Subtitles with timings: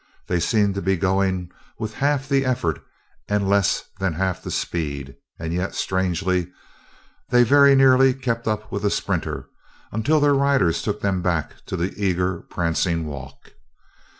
[0.27, 2.83] They seemed to be going with half the effort
[3.29, 6.51] and less than half the speed, and yet, strangely,
[7.29, 9.47] they very nearly kept up with the sprinter
[9.91, 13.53] until their riders took them back to the eager, prancing walk.